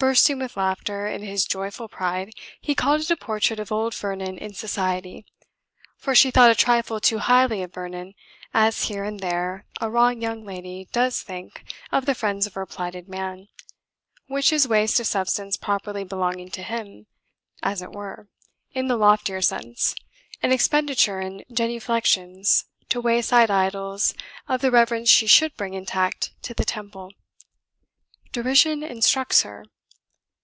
Bursting 0.00 0.38
with 0.38 0.56
laughter 0.56 1.08
in 1.08 1.22
his 1.22 1.44
joyful 1.44 1.88
pride, 1.88 2.30
he 2.60 2.72
called 2.76 3.00
it 3.00 3.10
a 3.10 3.16
portrait 3.16 3.58
of 3.58 3.72
old 3.72 3.92
Vernon 3.96 4.38
in 4.38 4.54
society. 4.54 5.26
For 5.96 6.14
she 6.14 6.30
thought 6.30 6.52
a 6.52 6.54
trifle 6.54 7.00
too 7.00 7.18
highly 7.18 7.64
of 7.64 7.74
Vernon, 7.74 8.14
as 8.54 8.84
here 8.84 9.02
and 9.02 9.18
there 9.18 9.66
a 9.80 9.90
raw 9.90 10.10
young 10.10 10.44
lady 10.44 10.86
does 10.92 11.20
think 11.22 11.64
of 11.90 12.06
the 12.06 12.14
friends 12.14 12.46
of 12.46 12.54
her 12.54 12.64
plighted 12.64 13.08
man, 13.08 13.48
which 14.28 14.52
is 14.52 14.68
waste 14.68 15.00
of 15.00 15.08
substance 15.08 15.56
properly 15.56 16.04
belonging 16.04 16.50
to 16.52 16.62
him, 16.62 17.08
as 17.60 17.82
it 17.82 17.90
were, 17.90 18.28
in 18.70 18.86
the 18.86 18.96
loftier 18.96 19.42
sense, 19.42 19.96
an 20.44 20.52
expenditure 20.52 21.20
in 21.20 21.44
genuflexions 21.50 22.66
to 22.88 23.00
wayside 23.00 23.50
idols 23.50 24.14
of 24.46 24.60
the 24.60 24.70
reverence 24.70 25.10
she 25.10 25.26
should 25.26 25.56
bring 25.56 25.74
intact 25.74 26.40
to 26.40 26.54
the 26.54 26.64
temple. 26.64 27.12
Derision 28.30 28.84
instructs 28.84 29.42
her. 29.42 29.64